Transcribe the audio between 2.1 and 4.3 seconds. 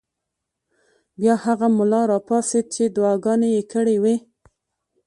راپاڅېد چې دعاګانې یې کړې وې.